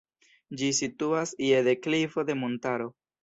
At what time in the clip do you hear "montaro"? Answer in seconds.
2.45-2.89